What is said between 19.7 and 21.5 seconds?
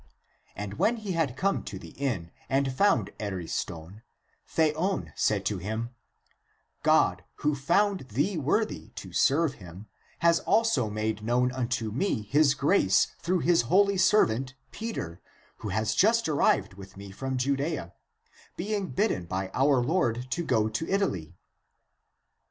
Lord to go to Italy."